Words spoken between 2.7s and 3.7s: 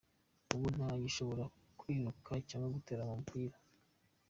gutera umupira.